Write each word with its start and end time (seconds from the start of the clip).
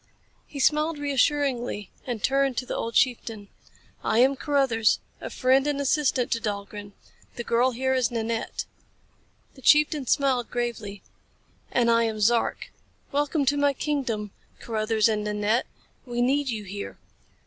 He 0.47 0.59
smiled 0.59 0.97
reassuringly 0.97 1.91
and 2.07 2.23
turned 2.23 2.57
to 2.57 2.65
the 2.65 2.75
old 2.75 2.95
chieftain. 2.95 3.49
"I 4.03 4.17
am 4.17 4.35
Carruthers, 4.35 4.97
a 5.21 5.29
friend 5.29 5.67
and 5.67 5.79
assistant 5.79 6.31
to 6.31 6.39
Dahlgren. 6.39 6.93
The 7.35 7.43
girl 7.43 7.69
here 7.69 7.93
is 7.93 8.09
Nanette." 8.09 8.65
The 9.53 9.61
chieftain 9.61 10.07
smiled 10.07 10.49
gravely. 10.49 11.03
"And 11.71 11.91
I 11.91 12.05
am 12.05 12.19
Zark. 12.19 12.71
Welcome 13.11 13.45
to 13.45 13.57
my 13.57 13.73
kingdom, 13.73 14.31
Carruthers 14.59 15.07
and 15.07 15.23
Nanette. 15.23 15.67
We 16.07 16.23
need 16.23 16.49
you 16.49 16.63
here. 16.63 16.97